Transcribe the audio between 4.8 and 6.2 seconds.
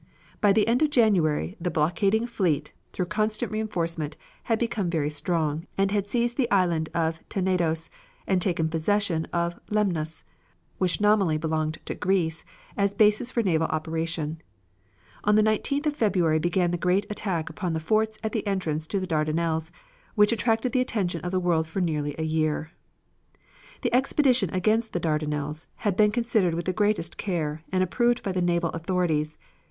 very strong, and had